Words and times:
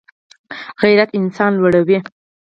غیرت 0.83 1.09
انسان 1.19 1.51
لوړوي 1.61 1.97